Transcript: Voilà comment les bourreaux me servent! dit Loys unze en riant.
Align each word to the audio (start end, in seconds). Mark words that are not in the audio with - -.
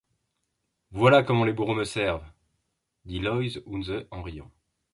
Voilà 0.89 1.21
comment 1.21 1.43
les 1.45 1.53
bourreaux 1.53 1.75
me 1.75 1.83
servent! 1.83 2.25
dit 3.05 3.19
Loys 3.19 3.61
unze 3.67 4.07
en 4.09 4.23
riant. 4.23 4.49